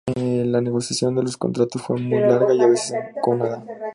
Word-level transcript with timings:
La 0.47 0.61
negociación 0.61 1.13
de 1.15 1.21
los 1.21 1.37
contratos 1.37 1.83
fue 1.83 1.99
muy 2.01 2.19
larga 2.21 2.51
y 2.55 2.61
a 2.63 2.67
veces 2.67 2.95
enconada. 3.15 3.63